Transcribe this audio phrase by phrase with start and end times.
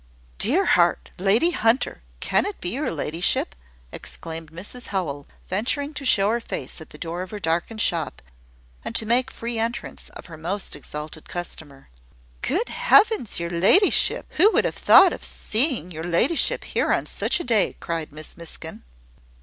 [0.39, 1.11] "Dear heart!
[1.19, 2.01] Lady Hunter!
[2.21, 3.53] Can it be your ladyship?"
[3.91, 8.23] exclaimed Mrs Howell, venturing to show her face at the door of her darkened shop,
[8.83, 11.89] and to make free entrance for her most exalted customer.
[12.41, 13.39] "Good heavens!
[13.39, 14.25] your ladyship!
[14.37, 18.35] Who would have thought of seeing your ladyship here on such a day?" cried Miss
[18.35, 18.81] Miskin.